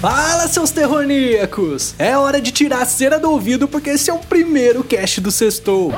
Fala, 0.00 0.48
seus 0.48 0.70
terroníacos! 0.70 1.94
É 1.98 2.16
hora 2.16 2.40
de 2.40 2.52
tirar 2.52 2.82
a 2.82 2.84
cera 2.84 3.18
do 3.18 3.30
ouvido 3.30 3.66
porque 3.66 3.90
esse 3.90 4.10
é 4.10 4.12
o 4.12 4.18
primeiro 4.18 4.84
cast 4.84 5.20
do 5.20 5.30
Sextou 5.30 5.92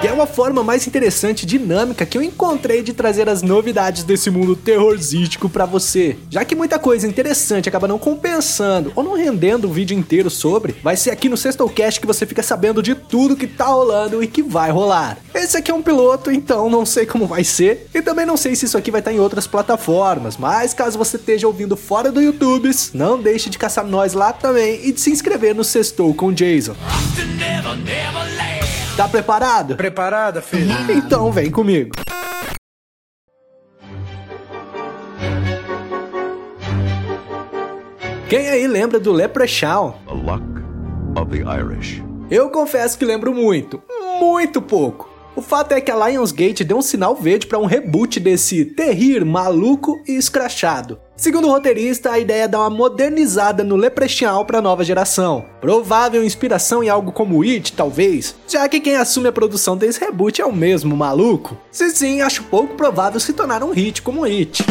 que 0.00 0.08
é 0.08 0.12
uma 0.12 0.26
forma 0.26 0.62
mais 0.62 0.86
interessante 0.86 1.42
e 1.42 1.46
dinâmica 1.46 2.06
que 2.06 2.16
eu 2.16 2.22
encontrei 2.22 2.82
de 2.82 2.94
trazer 2.94 3.28
as 3.28 3.42
novidades 3.42 4.02
desse 4.02 4.30
mundo 4.30 4.56
terrorzístico 4.56 5.46
para 5.46 5.66
você. 5.66 6.16
Já 6.30 6.42
que 6.42 6.56
muita 6.56 6.78
coisa 6.78 7.06
interessante 7.06 7.68
acaba 7.68 7.86
não 7.86 7.98
compensando 7.98 8.92
ou 8.96 9.04
não 9.04 9.14
rendendo 9.14 9.68
o 9.68 9.72
vídeo 9.72 9.94
inteiro 9.94 10.30
sobre, 10.30 10.74
vai 10.82 10.96
ser 10.96 11.10
aqui 11.10 11.28
no 11.28 11.36
Sextocast 11.36 12.00
que 12.00 12.06
você 12.06 12.24
fica 12.24 12.42
sabendo 12.42 12.82
de 12.82 12.94
tudo 12.94 13.36
que 13.36 13.46
tá 13.46 13.66
rolando 13.66 14.22
e 14.22 14.26
que 14.26 14.42
vai 14.42 14.70
rolar. 14.70 15.18
Esse 15.34 15.58
aqui 15.58 15.70
é 15.70 15.74
um 15.74 15.82
piloto, 15.82 16.30
então 16.30 16.70
não 16.70 16.86
sei 16.86 17.04
como 17.04 17.26
vai 17.26 17.44
ser, 17.44 17.86
e 17.94 18.00
também 18.00 18.24
não 18.24 18.38
sei 18.38 18.56
se 18.56 18.64
isso 18.64 18.78
aqui 18.78 18.90
vai 18.90 19.02
estar 19.02 19.10
tá 19.10 19.16
em 19.16 19.20
outras 19.20 19.46
plataformas, 19.46 20.38
mas 20.38 20.72
caso 20.72 20.96
você 20.96 21.18
esteja 21.18 21.46
ouvindo 21.46 21.76
fora 21.76 22.10
do 22.10 22.22
YouTube, 22.22 22.70
não 22.94 23.20
deixe 23.20 23.50
de 23.50 23.58
caçar 23.58 23.84
nós 23.84 24.14
lá 24.14 24.32
também 24.32 24.80
e 24.82 24.92
de 24.92 25.00
se 25.00 25.10
inscrever 25.10 25.54
no 25.54 25.62
Sextou 25.62 26.14
com 26.14 26.32
Jason. 26.32 26.74
Never, 27.38 27.76
never 27.76 28.59
Tá 29.00 29.08
preparado? 29.08 29.76
Preparada, 29.76 30.42
filho? 30.42 30.74
Então 30.92 31.32
vem 31.32 31.50
comigo. 31.50 31.92
Quem 38.28 38.50
aí 38.50 38.66
lembra 38.66 39.00
do 39.00 39.10
Leprechaun? 39.10 39.94
The 40.06 40.12
Luck 40.12 40.44
of 41.18 41.30
the 41.30 41.38
Irish. 41.58 42.02
Eu 42.30 42.50
confesso 42.50 42.98
que 42.98 43.06
lembro 43.06 43.32
muito, 43.32 43.82
muito 44.20 44.60
pouco. 44.60 45.09
O 45.36 45.42
fato 45.42 45.72
é 45.72 45.80
que 45.80 45.90
a 45.90 46.08
Lionsgate 46.08 46.64
deu 46.64 46.78
um 46.78 46.82
sinal 46.82 47.14
verde 47.14 47.46
para 47.46 47.58
um 47.58 47.64
reboot 47.64 48.18
desse 48.18 48.64
terrir 48.64 49.24
maluco 49.24 50.00
e 50.06 50.12
escrachado. 50.16 50.98
Segundo 51.16 51.46
o 51.46 51.50
roteirista, 51.50 52.10
a 52.10 52.18
ideia 52.18 52.44
é 52.44 52.48
dar 52.48 52.60
uma 52.60 52.70
modernizada 52.70 53.62
no 53.62 53.76
Leprechaun 53.76 54.44
para 54.44 54.58
a 54.58 54.62
nova 54.62 54.82
geração. 54.82 55.44
Provável 55.60 56.24
inspiração 56.24 56.82
em 56.82 56.88
algo 56.88 57.12
como 57.12 57.42
It, 57.42 57.74
talvez, 57.74 58.34
já 58.48 58.68
que 58.68 58.80
quem 58.80 58.96
assume 58.96 59.28
a 59.28 59.32
produção 59.32 59.76
desse 59.76 60.00
reboot 60.00 60.40
é 60.40 60.46
o 60.46 60.52
mesmo 60.52 60.96
maluco. 60.96 61.56
Se 61.70 61.90
sim, 61.90 62.22
acho 62.22 62.44
pouco 62.44 62.74
provável 62.74 63.20
se 63.20 63.32
tornar 63.32 63.62
um 63.62 63.70
hit 63.70 64.02
como 64.02 64.24
It. 64.24 64.64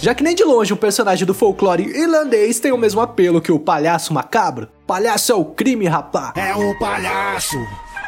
Já 0.00 0.14
que 0.14 0.22
nem 0.22 0.34
de 0.34 0.44
longe 0.44 0.72
o 0.72 0.76
personagem 0.76 1.26
do 1.26 1.34
folclore 1.34 1.84
irlandês 1.84 2.58
tem 2.58 2.72
o 2.72 2.78
mesmo 2.78 3.00
apelo 3.00 3.40
que 3.40 3.52
o 3.52 3.58
palhaço 3.58 4.14
macabro. 4.14 4.68
Palhaço 4.86 5.32
é 5.32 5.34
o 5.34 5.44
crime, 5.44 5.86
rapá. 5.86 6.32
É 6.36 6.54
o 6.54 6.78
palhaço. 6.78 7.58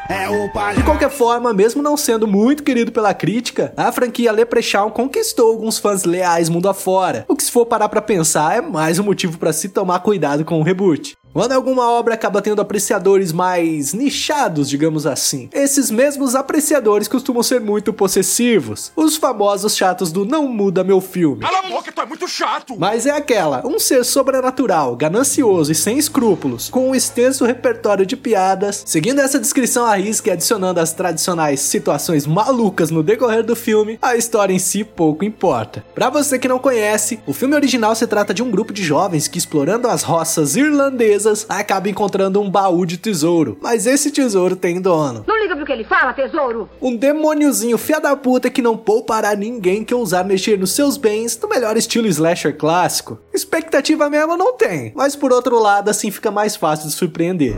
É 0.08 0.28
o 0.28 0.48
palhaço. 0.50 0.81
De 0.81 0.84
qualquer 0.84 1.11
forma, 1.11 1.53
mesmo 1.53 1.83
não 1.83 1.97
sendo 1.97 2.27
muito 2.27 2.62
querido 2.62 2.92
pela 2.92 3.14
crítica, 3.14 3.72
a 3.77 3.91
franquia 3.92 4.33
Leprechaun 4.33 4.91
conquistou 4.91 5.50
alguns 5.50 5.78
fãs 5.78 6.05
leais 6.05 6.48
mundo 6.48 6.69
afora. 6.69 7.25
O 7.28 7.36
que 7.36 7.42
se 7.42 7.50
for 7.50 7.67
parar 7.67 7.89
para 7.89 8.03
pensar 8.03 8.56
é 8.56 8.61
mais 8.61 8.98
um 8.98 9.05
motivo 9.05 9.39
para 9.39 9.53
se 9.53 9.69
tomar 9.69 10.00
cuidado 10.00 10.44
com 10.44 10.61
o 10.61 10.62
reboot. 10.62 11.14
Quando 11.33 11.52
alguma 11.52 11.91
obra 11.91 12.12
acaba 12.12 12.42
tendo 12.42 12.61
apreciadores 12.61 13.33
mais 13.33 13.94
nichados, 13.94 14.69
digamos 14.69 15.06
assim, 15.06 15.48
esses 15.50 15.91
mesmos 15.91 16.34
apreciadores 16.34 17.08
costumam 17.08 17.42
ser 17.42 17.58
muito 17.58 17.91
possessivos. 17.91 18.92
Os 18.94 19.16
famosos 19.16 19.75
chatos 19.75 20.12
do 20.12 20.27
não 20.27 20.47
muda 20.47 20.84
meu 20.84 21.00
filme. 21.00 21.41
Cala 21.41 21.60
a 21.60 21.69
boca, 21.70 21.91
tu 21.91 22.03
é 22.03 22.05
muito 22.05 22.28
chato! 22.28 22.77
Mas 22.78 23.06
é 23.06 23.12
aquela, 23.12 23.66
um 23.66 23.78
ser 23.78 24.05
sobrenatural, 24.05 24.94
ganancioso 24.94 25.72
e 25.72 25.75
sem 25.75 25.97
escrúpulos, 25.97 26.69
com 26.69 26.91
um 26.91 26.94
extenso 26.94 27.47
repertório 27.47 28.05
de 28.05 28.14
piadas, 28.14 28.82
seguindo 28.84 29.20
essa 29.20 29.41
descrição 29.41 29.87
à 29.87 29.97
risca 29.97 30.28
e 30.28 30.32
adicionando 30.32 30.81
as 30.81 30.93
tradicionais 30.93 31.60
situações 31.60 32.26
malucas 32.26 32.91
no 32.91 33.03
decorrer 33.03 33.43
do 33.43 33.56
filme, 33.56 33.99
a 34.03 34.16
história 34.16 34.53
em 34.53 34.59
si 34.59 34.84
pouco 34.84 35.25
importa. 35.25 35.82
Para 35.94 36.10
você 36.10 36.38
que 36.38 36.49
não 36.49 36.59
conhece, 36.59 37.20
o 37.26 37.32
filme 37.32 37.54
original 37.54 37.94
se 37.94 38.06
trata 38.06 38.34
de 38.34 38.43
um 38.43 38.50
grupo 38.50 38.70
de 38.70 38.82
jovens 38.84 39.28
que 39.28 39.38
explorando 39.38 39.88
as 39.88 40.03
roças 40.03 40.56
irlandesas 40.56 41.22
acaba 41.49 41.88
encontrando 41.88 42.41
um 42.41 42.50
baú 42.50 42.84
de 42.84 42.97
tesouro. 42.97 43.59
Mas 43.62 43.87
esse 43.87 44.10
tesouro 44.10 44.56
tem 44.56 44.81
dono. 44.81 45.25
Não 45.27 45.41
liga 45.41 45.56
pro 45.56 45.65
que 45.65 45.72
ele 45.72 45.84
fala, 45.84 46.12
tesouro! 46.12 46.69
Um 46.81 46.97
demôniozinho 46.97 47.78
fia 47.78 48.00
da 48.00 48.16
puta 48.16 48.50
que 48.50 48.62
não 48.62 48.77
poupará 48.77 49.34
ninguém 49.34 49.84
que 49.84 49.94
ousar 49.94 50.25
mexer 50.25 50.59
nos 50.59 50.72
seus 50.72 50.97
bens 50.97 51.38
no 51.41 51.49
melhor 51.49 51.77
estilo 51.77 52.06
slasher 52.06 52.56
clássico. 52.56 53.19
Expectativa 53.32 54.09
mesmo 54.11 54.37
não 54.37 54.56
tem, 54.56 54.93
mas 54.94 55.16
por 55.16 55.32
outro 55.32 55.59
lado, 55.59 55.88
assim 55.88 56.11
fica 56.11 56.31
mais 56.31 56.56
fácil 56.56 56.88
de 56.88 56.94
surpreender. 56.94 57.56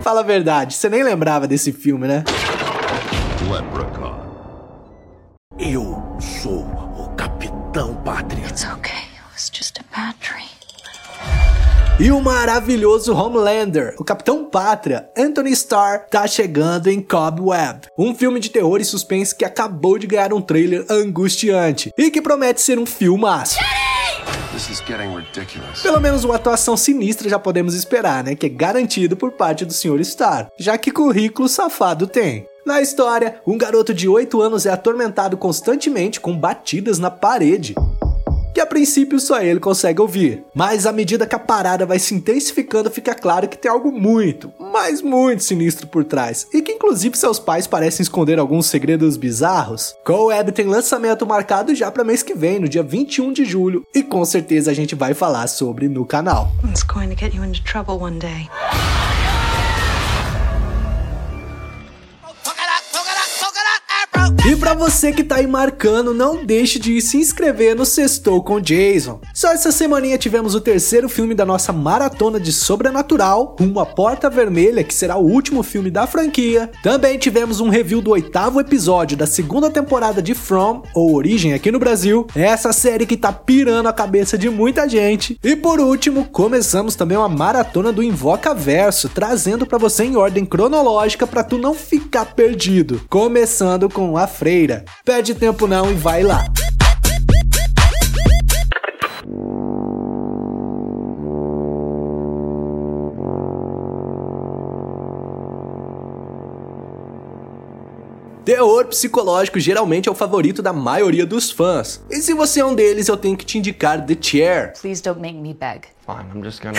Fala 0.00 0.20
a 0.20 0.24
verdade, 0.24 0.74
você 0.74 0.88
nem 0.88 1.02
lembrava 1.02 1.46
desse 1.46 1.72
filme, 1.72 2.06
né? 2.06 2.24
Leprechaun. 3.50 4.18
Eu 5.58 6.02
sou 6.20 6.62
o 6.62 7.08
Capitão 7.16 7.94
Pátria. 8.04 8.46
It's 8.46 8.64
okay, 8.64 8.92
it 8.92 9.22
was 9.32 9.50
just 9.52 9.78
a 9.80 9.84
bad 9.96 10.14
dream. 10.20 10.57
E 12.00 12.12
o 12.12 12.20
maravilhoso 12.22 13.12
Homelander, 13.12 13.96
o 13.98 14.04
Capitão 14.04 14.44
Pátria, 14.44 15.10
Anthony 15.16 15.50
Starr, 15.50 16.06
tá 16.08 16.28
chegando 16.28 16.86
em 16.86 17.02
Cobweb, 17.02 17.88
um 17.98 18.14
filme 18.14 18.38
de 18.38 18.50
terror 18.50 18.80
e 18.80 18.84
suspense 18.84 19.34
que 19.34 19.44
acabou 19.44 19.98
de 19.98 20.06
ganhar 20.06 20.32
um 20.32 20.40
trailer 20.40 20.86
angustiante 20.88 21.92
e 21.98 22.08
que 22.08 22.22
promete 22.22 22.60
ser 22.60 22.78
um 22.78 22.86
filmaço. 22.86 23.58
Pelo 25.82 26.00
menos 26.00 26.22
uma 26.22 26.36
atuação 26.36 26.76
sinistra 26.76 27.28
já 27.28 27.38
podemos 27.38 27.74
esperar, 27.74 28.22
né? 28.22 28.36
Que 28.36 28.46
é 28.46 28.48
garantido 28.48 29.16
por 29.16 29.32
parte 29.32 29.64
do 29.64 29.72
Sr. 29.72 30.00
Starr, 30.02 30.52
já 30.56 30.78
que 30.78 30.92
currículo 30.92 31.48
safado 31.48 32.06
tem. 32.06 32.46
Na 32.64 32.80
história, 32.80 33.40
um 33.44 33.58
garoto 33.58 33.92
de 33.92 34.08
8 34.08 34.40
anos 34.40 34.66
é 34.66 34.70
atormentado 34.70 35.36
constantemente 35.36 36.20
com 36.20 36.36
batidas 36.36 37.00
na 37.00 37.10
parede 37.10 37.74
que 38.54 38.60
a 38.60 38.66
princípio 38.66 39.18
só 39.20 39.40
ele 39.40 39.60
consegue 39.60 40.00
ouvir. 40.00 40.44
Mas 40.54 40.86
à 40.86 40.92
medida 40.92 41.26
que 41.26 41.34
a 41.34 41.38
parada 41.38 41.86
vai 41.86 41.98
se 41.98 42.14
intensificando, 42.14 42.90
fica 42.90 43.14
claro 43.14 43.48
que 43.48 43.58
tem 43.58 43.70
algo 43.70 43.92
muito, 43.92 44.52
mas 44.58 45.02
muito 45.02 45.42
sinistro 45.42 45.86
por 45.86 46.04
trás, 46.04 46.46
e 46.52 46.62
que 46.62 46.72
inclusive 46.72 47.16
seus 47.16 47.38
pais 47.38 47.66
parecem 47.66 48.02
esconder 48.02 48.38
alguns 48.38 48.66
segredos 48.66 49.16
bizarros. 49.16 49.94
Web 50.08 50.52
tem 50.52 50.66
lançamento 50.66 51.26
marcado 51.26 51.74
já 51.74 51.90
para 51.90 52.04
mês 52.04 52.22
que 52.22 52.34
vem, 52.34 52.58
no 52.58 52.68
dia 52.68 52.82
21 52.82 53.32
de 53.32 53.44
julho, 53.44 53.84
e 53.94 54.02
com 54.02 54.24
certeza 54.24 54.70
a 54.70 54.74
gente 54.74 54.94
vai 54.94 55.14
falar 55.14 55.46
sobre 55.46 55.88
no 55.88 56.04
canal. 56.04 56.50
It's 56.68 56.82
going 56.82 57.08
to 57.08 57.16
get 57.16 57.34
you 57.34 57.44
into 57.44 57.62
trouble 57.62 58.02
one 58.02 58.18
day. 58.18 58.48
E 64.48 64.56
para 64.56 64.72
você 64.72 65.12
que 65.12 65.22
tá 65.22 65.36
aí 65.36 65.46
marcando, 65.46 66.14
não 66.14 66.42
deixe 66.42 66.78
de 66.78 67.00
se 67.02 67.18
inscrever 67.18 67.76
no 67.76 67.84
Sextou 67.84 68.42
com 68.42 68.58
Jason. 68.58 69.20
Só 69.34 69.52
essa 69.52 69.70
semaninha 69.70 70.16
tivemos 70.16 70.54
o 70.54 70.60
terceiro 70.60 71.06
filme 71.06 71.34
da 71.34 71.44
nossa 71.44 71.70
maratona 71.70 72.40
de 72.40 72.50
Sobrenatural, 72.50 73.56
à 73.78 73.84
Porta 73.84 74.30
Vermelha, 74.30 74.82
que 74.82 74.94
será 74.94 75.16
o 75.18 75.26
último 75.26 75.62
filme 75.62 75.90
da 75.90 76.06
franquia. 76.06 76.70
Também 76.82 77.18
tivemos 77.18 77.60
um 77.60 77.68
review 77.68 78.00
do 78.00 78.12
oitavo 78.12 78.58
episódio 78.58 79.16
da 79.16 79.26
segunda 79.26 79.68
temporada 79.68 80.22
de 80.22 80.34
From, 80.34 80.82
ou 80.94 81.14
Origem 81.14 81.52
aqui 81.52 81.70
no 81.70 81.78
Brasil, 81.78 82.26
essa 82.34 82.72
série 82.72 83.06
que 83.06 83.16
tá 83.16 83.30
pirando 83.30 83.88
a 83.88 83.92
cabeça 83.92 84.38
de 84.38 84.48
muita 84.48 84.88
gente. 84.88 85.38
E 85.44 85.54
por 85.54 85.78
último, 85.78 86.24
começamos 86.24 86.94
também 86.94 87.18
uma 87.18 87.28
maratona 87.28 87.92
do 87.92 88.02
Invoca 88.02 88.54
Verso, 88.54 89.10
trazendo 89.10 89.66
para 89.66 89.76
você 89.76 90.04
em 90.04 90.16
ordem 90.16 90.46
cronológica 90.46 91.26
para 91.26 91.44
tu 91.44 91.58
não 91.58 91.74
ficar 91.74 92.24
perdido. 92.34 93.00
Começando 93.10 93.90
com 93.90 94.07
a 94.16 94.26
Freira. 94.26 94.84
Perde 95.04 95.34
tempo 95.34 95.66
não 95.66 95.90
e 95.90 95.94
vai 95.94 96.22
lá. 96.22 96.44
Terror 108.48 108.86
psicológico 108.86 109.60
geralmente 109.60 110.08
é 110.08 110.12
o 110.12 110.14
favorito 110.14 110.62
da 110.62 110.72
maioria 110.72 111.26
dos 111.26 111.50
fãs. 111.50 112.00
E 112.08 112.16
se 112.22 112.32
você 112.32 112.60
é 112.60 112.64
um 112.64 112.74
deles, 112.74 113.06
eu 113.06 113.16
tenho 113.16 113.36
que 113.36 113.44
te 113.44 113.58
indicar 113.58 114.06
The 114.06 114.16
Chair. 114.18 114.72
Please 114.80 115.02
don't 115.02 115.20
make 115.20 115.36
me 115.36 115.52
beg. 115.52 115.82
Fine, 116.06 116.30
I'm 116.34 116.42
just 116.42 116.62
gonna 116.62 116.78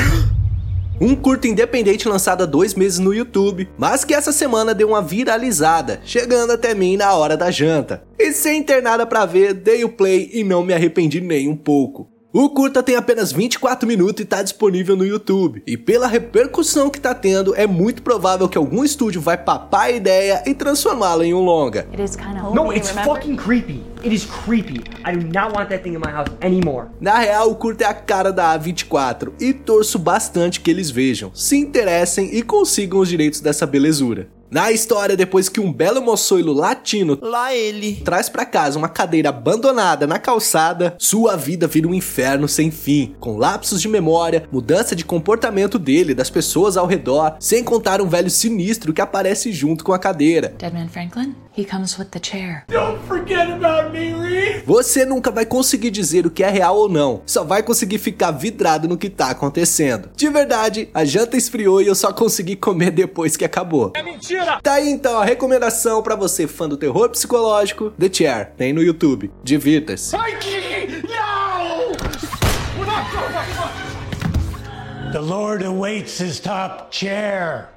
um 1.02 1.16
curto 1.16 1.48
independente 1.48 2.08
lançado 2.08 2.44
há 2.44 2.46
dois 2.46 2.74
meses 2.74 3.00
no 3.00 3.14
YouTube, 3.14 3.70
mas 3.78 4.04
que 4.04 4.14
essa 4.14 4.32
semana 4.32 4.74
deu 4.74 4.90
uma 4.90 5.02
viralizada, 5.02 6.02
chegando 6.04 6.52
até 6.52 6.74
mim 6.74 6.98
na 6.98 7.14
hora 7.14 7.38
da 7.38 7.50
janta. 7.50 8.04
E 8.18 8.34
sem 8.34 8.62
ter 8.62 8.82
nada 8.82 9.06
pra 9.06 9.26
ver, 9.26 9.54
dei 9.54 9.84
o 9.84 9.90
play 9.90 10.30
e 10.34 10.44
não 10.44 10.64
me 10.64 10.74
arrependi 10.74 11.22
nem 11.22 11.48
um 11.48 11.56
pouco. 11.56 12.19
O 12.32 12.48
curta 12.48 12.84
tem 12.84 12.96
apenas 12.96 13.32
24 13.32 13.88
minutos 13.88 14.20
e 14.20 14.24
está 14.24 14.44
disponível 14.44 14.96
no 14.96 15.04
YouTube. 15.04 15.64
E 15.66 15.76
pela 15.76 16.06
repercussão 16.06 16.88
que 16.88 17.00
está 17.00 17.16
tendo, 17.16 17.56
é 17.56 17.66
muito 17.66 18.04
provável 18.04 18.48
que 18.48 18.56
algum 18.56 18.84
estúdio 18.84 19.20
vai 19.20 19.36
papar 19.36 19.86
a 19.86 19.92
ideia 19.92 20.44
e 20.46 20.54
transformá-la 20.54 21.26
em 21.26 21.34
um 21.34 21.40
longa. 21.40 21.88
No, 22.54 22.72
it's 22.72 22.92
fucking 22.92 23.36
creepy. 23.36 23.84
It 24.04 24.14
is 24.14 24.28
creepy. 24.46 24.84
I 25.04 25.18
do 25.18 25.26
not 25.26 25.58
want 25.58 25.70
that 25.70 25.82
thing 25.82 25.96
in 25.96 26.00
my 26.06 26.12
house 26.12 26.30
anymore. 26.44 26.90
Na 27.02 27.18
real, 27.18 27.50
o 27.50 27.56
curta 27.56 27.86
é 27.86 27.88
a 27.88 27.96
cara 27.96 28.32
da 28.32 28.56
A24 28.60 29.32
e 29.40 29.52
torço 29.52 29.98
bastante 29.98 30.62
que 30.62 30.70
eles 30.70 30.92
vejam, 30.92 31.32
se 31.34 31.58
interessem 31.58 32.36
e 32.36 32.44
consigam 32.44 33.00
os 33.00 33.10
direitos 33.10 33.42
dessa 33.42 33.66
belezura. 33.66 34.28
Na 34.52 34.72
história, 34.72 35.16
depois 35.16 35.48
que 35.48 35.60
um 35.60 35.72
belo 35.72 36.02
moçoilo 36.02 36.52
latino, 36.54 37.20
lá 37.22 37.54
ele, 37.54 38.02
traz 38.04 38.30
para 38.30 38.46
casa 38.46 38.80
uma 38.80 38.90
cadeira 38.90 39.30
abandonada 39.30 40.08
na 40.08 40.18
calçada, 40.18 40.96
sua 40.98 41.36
vida 41.36 41.68
vira 41.68 41.88
um 41.88 41.94
inferno 41.94 42.48
sem 42.48 42.72
fim, 42.72 43.16
com 43.20 43.38
lapsos 43.38 43.80
de 43.80 43.88
memória, 43.88 44.50
mudança 44.52 44.96
de 44.96 45.06
comportamento 45.06 45.78
dele, 45.78 46.16
das 46.16 46.32
pessoas 46.32 46.78
ao 46.78 46.88
redor, 46.88 47.36
sem 47.40 47.64
contar 47.64 48.02
um 48.02 48.10
velho 48.10 48.30
sinistro 48.30 48.92
que 48.92 49.02
aparece 49.02 49.52
junto 49.52 49.84
com 49.84 49.94
a 49.94 50.00
cadeira. 50.00 50.56
Deadman 50.58 50.90
Franklin? 50.90 51.36
He 51.60 51.66
comes 51.66 52.00
with 52.00 52.12
the 52.12 52.22
chair. 52.22 52.64
Don't 52.70 53.06
forget 53.06 53.52
about 53.52 53.92
me, 53.92 54.14
Lee! 54.14 54.64
Você 54.66 55.04
nunca 55.04 55.30
vai 55.30 55.46
conseguir 55.46 55.92
dizer 55.92 56.26
o 56.26 56.32
que 56.32 56.42
é 56.42 56.50
real 56.50 56.78
ou 56.78 56.88
não, 56.88 57.22
só 57.26 57.44
vai 57.44 57.62
conseguir 57.62 57.98
ficar 57.98 58.32
vidrado 58.32 58.88
no 58.88 58.98
que 58.98 59.10
tá 59.10 59.32
acontecendo. 59.32 60.10
De 60.16 60.30
verdade, 60.30 60.90
a 60.94 61.04
janta 61.04 61.36
esfriou 61.36 61.82
e 61.82 61.88
eu 61.88 61.96
só 61.96 62.14
consegui 62.14 62.56
comer 62.56 62.92
depois 62.92 63.36
que 63.36 63.44
acabou. 63.44 63.92
É 63.94 64.02
mentira! 64.02 64.62
Tá 64.64 64.76
aí 64.76 64.90
então 64.90 65.20
a 65.20 65.26
recomendação 65.26 66.02
para 66.02 66.16
você 66.16 66.48
fã 66.48 66.70
do 66.70 66.78
terror 66.78 67.10
psicológico, 67.10 67.92
The 68.00 68.10
Chair, 68.10 68.52
tem 68.56 68.72
no 68.72 68.82
YouTube. 68.82 69.30
Divirta-se. 69.44 70.16
The 75.12 75.22
Lord 75.22 75.66
awaits 75.66 76.22
his 76.22 76.40
top 76.40 76.94
chair. 76.94 77.68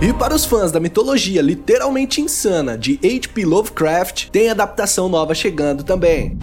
E 0.00 0.12
para 0.12 0.34
os 0.34 0.44
fãs 0.44 0.70
da 0.70 0.78
mitologia 0.78 1.40
literalmente 1.40 2.20
insana 2.20 2.76
de 2.76 3.00
H.P. 3.02 3.46
Lovecraft, 3.46 4.28
tem 4.28 4.50
adaptação 4.50 5.08
nova 5.08 5.34
chegando 5.34 5.82
também. 5.82 6.38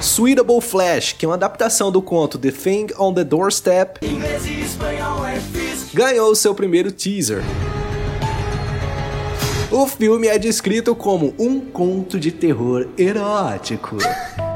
Suitable 0.00 0.62
Flash, 0.62 1.12
que 1.12 1.26
é 1.26 1.28
uma 1.28 1.34
adaptação 1.34 1.92
do 1.92 2.00
conto 2.00 2.38
The 2.38 2.50
Thing 2.50 2.86
on 2.98 3.12
the 3.12 3.22
Doorstep, 3.24 4.00
ganhou 5.92 6.34
seu 6.34 6.54
primeiro 6.54 6.90
teaser. 6.90 7.42
O 9.70 9.86
filme 9.86 10.26
é 10.26 10.38
descrito 10.38 10.94
como 10.94 11.34
um 11.38 11.60
conto 11.60 12.18
de 12.18 12.32
terror 12.32 12.88
erótico. 12.96 13.98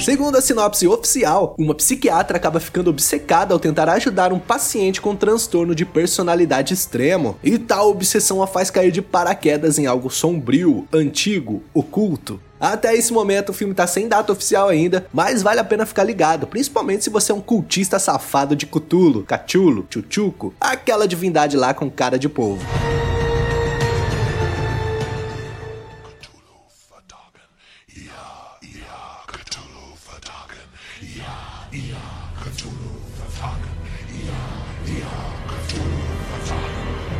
Segundo 0.00 0.36
a 0.36 0.40
sinopse 0.40 0.88
oficial, 0.88 1.54
uma 1.58 1.74
psiquiatra 1.74 2.38
acaba 2.38 2.58
ficando 2.58 2.88
obcecada 2.88 3.52
ao 3.52 3.60
tentar 3.60 3.86
ajudar 3.90 4.32
um 4.32 4.38
paciente 4.38 4.98
com 4.98 5.14
transtorno 5.14 5.74
de 5.74 5.84
personalidade 5.84 6.72
extremo, 6.72 7.36
e 7.44 7.58
tal 7.58 7.90
obsessão 7.90 8.42
a 8.42 8.46
faz 8.46 8.70
cair 8.70 8.90
de 8.90 9.02
paraquedas 9.02 9.78
em 9.78 9.86
algo 9.86 10.08
sombrio, 10.08 10.88
antigo, 10.90 11.62
oculto. 11.74 12.40
Até 12.58 12.94
esse 12.96 13.12
momento 13.12 13.50
o 13.50 13.54
filme 13.54 13.74
tá 13.74 13.86
sem 13.86 14.08
data 14.08 14.32
oficial 14.32 14.70
ainda, 14.70 15.06
mas 15.12 15.42
vale 15.42 15.60
a 15.60 15.64
pena 15.64 15.84
ficar 15.84 16.04
ligado, 16.04 16.46
principalmente 16.46 17.04
se 17.04 17.10
você 17.10 17.30
é 17.30 17.34
um 17.34 17.40
cultista 17.40 17.98
safado 17.98 18.56
de 18.56 18.66
Cthulhu, 18.66 19.24
Cachulo, 19.24 19.86
Chuchuco, 19.90 20.54
aquela 20.58 21.06
divindade 21.06 21.58
lá 21.58 21.74
com 21.74 21.90
cara 21.90 22.18
de 22.18 22.28
povo. 22.28 22.62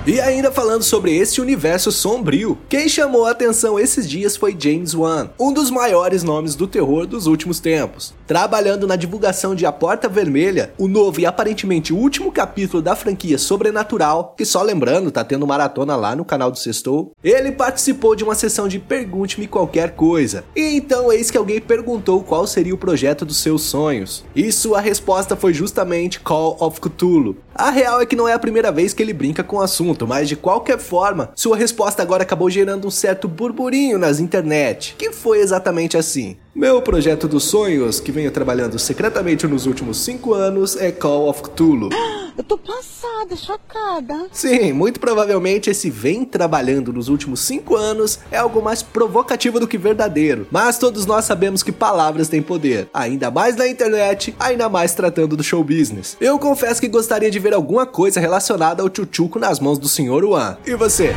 E 0.07 0.19
ainda 0.19 0.51
falando 0.51 0.83
sobre 0.83 1.15
esse 1.15 1.43
universo 1.43 1.93
sombrio, 1.93 2.57
quem 2.71 2.89
chamou 2.89 3.27
a 3.27 3.33
atenção 3.33 3.79
esses 3.79 4.09
dias 4.09 4.35
foi 4.35 4.57
James 4.59 4.95
Wan, 4.95 5.29
um 5.39 5.53
dos 5.53 5.71
maiores 5.71 6.23
nomes 6.23 6.55
do 6.55 6.67
terror 6.67 7.07
dos 7.07 7.27
últimos 7.27 7.61
tempos. 7.61 8.15
Trabalhando 8.27 8.87
na 8.87 8.97
divulgação 8.97 9.55
de 9.55 9.67
A 9.67 9.73
Porta 9.73 10.09
Vermelha, 10.09 10.73
o 10.79 10.89
novo 10.89 11.21
e 11.21 11.27
aparentemente 11.27 11.93
último 11.93 12.33
capítulo 12.33 12.83
da 12.83 12.97
franquia 12.97 13.37
Sobrenatural, 13.37 14.35
que 14.39 14.45
só 14.47 14.63
lembrando, 14.63 15.11
tá 15.11 15.23
tendo 15.23 15.47
maratona 15.47 15.95
lá 15.97 16.17
no 16.17 16.25
canal 16.25 16.51
do 16.51 16.59
Sextou, 16.59 17.13
ele 17.23 17.53
participou 17.53 18.17
de 18.17 18.25
uma 18.25 18.35
sessão 18.35 18.67
de 18.67 18.79
Pergunte-me 18.79 19.47
Qualquer 19.47 19.91
Coisa. 19.91 20.45
E 20.57 20.77
então 20.77 21.13
eis 21.13 21.31
que 21.31 21.37
alguém 21.37 21.61
perguntou 21.61 22.23
qual 22.23 22.47
seria 22.47 22.75
o 22.75 22.79
projeto 22.79 23.27
dos 23.27 23.37
seus 23.37 23.63
sonhos. 23.65 24.25
E 24.35 24.51
sua 24.51 24.81
resposta 24.81 25.37
foi 25.37 25.53
justamente 25.53 26.21
Call 26.21 26.57
of 26.59 26.81
Cthulhu. 26.81 27.37
A 27.55 27.69
real 27.69 28.01
é 28.01 28.07
que 28.07 28.17
não 28.17 28.27
é 28.27 28.33
a 28.33 28.39
primeira 28.39 28.73
vez 28.73 28.95
que 28.95 29.03
ele 29.03 29.13
brinca 29.13 29.45
com 29.45 29.57
o 29.57 29.61
assunto, 29.61 29.90
mas 30.07 30.29
de 30.29 30.37
qualquer 30.37 30.79
forma, 30.79 31.31
sua 31.35 31.57
resposta 31.57 32.03
agora 32.03 32.23
acabou 32.23 32.51
gerando 32.51 32.87
um 32.87 32.91
certo 32.91 33.29
burburinho 33.29 33.99
nas 33.99 34.21
internet, 34.21 34.95
que 34.99 35.13
foi 35.13 35.41
exatamente 35.41 35.97
assim. 35.97 36.37
Meu 36.53 36.83
projeto 36.83 37.29
dos 37.29 37.45
sonhos, 37.45 38.01
que 38.01 38.11
venho 38.11 38.31
trabalhando 38.31 38.77
secretamente 38.77 39.47
nos 39.47 39.67
últimos 39.67 39.99
5 39.99 40.35
anos, 40.35 40.77
é 40.77 40.91
Call 40.91 41.29
of 41.29 41.43
Cthulhu. 41.43 41.91
Eu 42.37 42.45
tô 42.45 42.57
passada, 42.57 43.37
chocada. 43.37 44.27
Sim, 44.33 44.73
muito 44.73 44.99
provavelmente 44.99 45.69
esse 45.69 45.91
vem 45.91 46.25
trabalhando 46.25 46.93
nos 46.93 47.09
últimos 47.09 47.41
5 47.41 47.77
anos 47.77 48.19
é 48.31 48.39
algo 48.39 48.63
mais 48.63 48.83
provocativo 48.83 49.61
do 49.61 49.69
que 49.69 49.77
verdadeiro. 49.77 50.47
Mas 50.51 50.79
todos 50.79 51.05
nós 51.05 51.27
sabemos 51.27 51.63
que 51.63 51.71
palavras 51.71 52.29
têm 52.29 52.41
poder, 52.41 52.89
ainda 52.95 53.31
mais 53.31 53.57
na 53.57 53.69
internet, 53.69 54.35
ainda 54.41 54.71
mais 54.71 54.95
tratando 54.95 55.37
do 55.37 55.43
show 55.43 55.63
business. 55.63 56.17
Eu 56.19 56.39
confesso 56.39 56.81
que 56.81 56.89
gostaria 56.89 57.31
de 57.31 57.39
ver 57.39 57.53
alguma 57.53 57.85
coisa 57.85 58.19
relacionada 58.19 58.83
ao 58.83 58.89
tchutchuco 58.89 59.39
nas 59.39 59.61
mãos 59.61 59.79
do 59.79 59.89
Sr. 59.89 60.25
Wan. 60.25 60.57
E 60.67 60.75
você? 60.75 61.15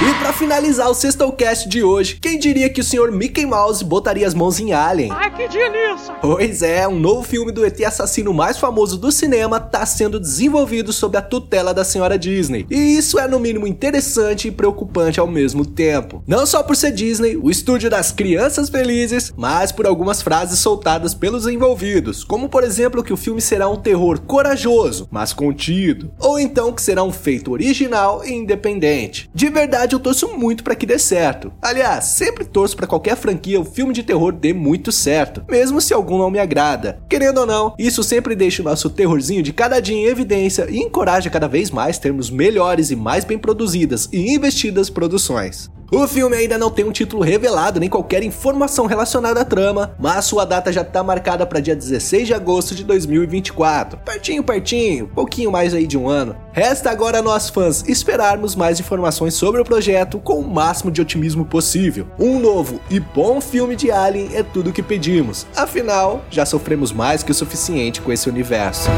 E 0.00 0.14
pra 0.14 0.32
finalizar 0.32 0.88
o 0.88 0.94
Sextocast 0.94 1.68
de 1.68 1.82
hoje, 1.82 2.20
quem 2.22 2.38
diria 2.38 2.70
que 2.70 2.80
o 2.80 2.84
senhor 2.84 3.10
Mickey 3.10 3.44
Mouse 3.44 3.84
botaria 3.84 4.28
as 4.28 4.32
mãos 4.32 4.60
em 4.60 4.72
Alien? 4.72 5.10
Ai, 5.10 5.28
que 5.34 5.48
delícia! 5.48 6.14
Pois 6.20 6.62
é, 6.62 6.86
um 6.86 7.00
novo 7.00 7.24
filme 7.24 7.50
do 7.50 7.66
ET 7.66 7.80
assassino 7.82 8.32
mais 8.32 8.58
famoso 8.58 8.96
do 8.96 9.10
cinema 9.10 9.58
tá 9.58 9.84
sendo 9.84 10.20
desenvolvido 10.20 10.92
sob 10.92 11.18
a 11.18 11.20
tutela 11.20 11.74
da 11.74 11.82
senhora 11.82 12.16
Disney. 12.16 12.64
E 12.70 12.96
isso 12.96 13.18
é 13.18 13.26
no 13.26 13.40
mínimo 13.40 13.66
interessante 13.66 14.46
e 14.46 14.52
preocupante 14.52 15.18
ao 15.18 15.26
mesmo 15.26 15.66
tempo. 15.66 16.22
Não 16.28 16.46
só 16.46 16.62
por 16.62 16.76
ser 16.76 16.92
Disney, 16.92 17.36
o 17.36 17.50
estúdio 17.50 17.90
das 17.90 18.12
crianças 18.12 18.68
felizes, 18.68 19.32
mas 19.36 19.72
por 19.72 19.84
algumas 19.84 20.22
frases 20.22 20.60
soltadas 20.60 21.12
pelos 21.12 21.44
envolvidos, 21.48 22.22
como 22.22 22.48
por 22.48 22.62
exemplo 22.62 23.02
que 23.02 23.12
o 23.12 23.16
filme 23.16 23.40
será 23.40 23.68
um 23.68 23.76
terror 23.76 24.20
corajoso, 24.20 25.08
mas 25.10 25.32
contido, 25.32 26.12
ou 26.20 26.38
então 26.38 26.72
que 26.72 26.82
será 26.82 27.02
um 27.02 27.12
feito 27.12 27.50
original 27.50 28.24
e 28.24 28.32
independente. 28.32 29.28
De 29.34 29.50
verdade, 29.88 29.94
eu 29.94 30.00
torço 30.00 30.28
muito 30.36 30.62
para 30.62 30.74
que 30.74 30.86
dê 30.86 30.98
certo. 30.98 31.52
Aliás, 31.60 32.04
sempre 32.04 32.44
torço 32.44 32.76
para 32.76 32.86
qualquer 32.86 33.16
franquia 33.16 33.58
ou 33.58 33.64
filme 33.64 33.92
de 33.92 34.02
terror 34.02 34.32
dê 34.32 34.52
muito 34.52 34.92
certo, 34.92 35.42
mesmo 35.48 35.80
se 35.80 35.94
algum 35.94 36.18
não 36.18 36.30
me 36.30 36.38
agrada. 36.38 37.00
Querendo 37.08 37.38
ou 37.38 37.46
não, 37.46 37.74
isso 37.78 38.02
sempre 38.02 38.36
deixa 38.36 38.62
o 38.62 38.64
nosso 38.64 38.90
terrorzinho 38.90 39.42
de 39.42 39.52
cada 39.52 39.80
dia 39.80 39.96
em 39.96 40.04
evidência 40.04 40.66
e 40.68 40.78
encoraja 40.78 41.30
cada 41.30 41.48
vez 41.48 41.70
mais 41.70 41.98
termos 41.98 42.30
melhores 42.30 42.90
e 42.90 42.96
mais 42.96 43.24
bem 43.24 43.38
produzidas 43.38 44.08
e 44.12 44.34
investidas 44.34 44.90
produções. 44.90 45.70
O 45.90 46.06
filme 46.06 46.36
ainda 46.36 46.58
não 46.58 46.70
tem 46.70 46.84
um 46.84 46.92
título 46.92 47.22
revelado 47.22 47.80
nem 47.80 47.88
qualquer 47.88 48.22
informação 48.22 48.84
relacionada 48.84 49.40
à 49.40 49.44
trama, 49.44 49.94
mas 49.98 50.26
sua 50.26 50.44
data 50.44 50.70
já 50.70 50.82
está 50.82 51.02
marcada 51.02 51.46
para 51.46 51.60
dia 51.60 51.74
16 51.74 52.26
de 52.26 52.34
agosto 52.34 52.74
de 52.74 52.84
2024. 52.84 53.98
Pertinho, 54.00 54.44
pertinho, 54.44 55.08
pouquinho 55.08 55.50
mais 55.50 55.72
aí 55.72 55.86
de 55.86 55.96
um 55.96 56.06
ano. 56.06 56.36
Resta 56.52 56.90
agora 56.90 57.22
nós 57.22 57.48
fãs 57.48 57.88
esperarmos 57.88 58.54
mais 58.54 58.78
informações 58.78 59.32
sobre 59.32 59.62
o 59.62 59.64
projeto 59.64 60.18
com 60.18 60.34
o 60.40 60.46
máximo 60.46 60.90
de 60.90 61.00
otimismo 61.00 61.46
possível. 61.46 62.06
Um 62.18 62.38
novo 62.38 62.80
e 62.90 63.00
bom 63.00 63.40
filme 63.40 63.74
de 63.74 63.90
Alien 63.90 64.36
é 64.36 64.42
tudo 64.42 64.68
o 64.68 64.72
que 64.74 64.82
pedimos. 64.82 65.46
Afinal, 65.56 66.22
já 66.28 66.44
sofremos 66.44 66.92
mais 66.92 67.22
que 67.22 67.32
o 67.32 67.34
suficiente 67.34 68.02
com 68.02 68.12
esse 68.12 68.28
universo. 68.28 68.90